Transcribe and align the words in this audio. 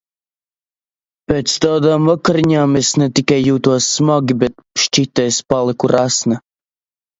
Pēc 1.31 1.53
tādām 1.65 2.07
vakariņām 2.13 2.73
es 2.81 2.91
ne 3.03 3.09
tikai 3.21 3.39
jūtos 3.41 3.91
smagi, 3.99 4.39
bet 4.47 4.59
šķita 4.87 5.29
es 5.35 5.41
paliku 5.55 5.95
resna. 5.97 6.43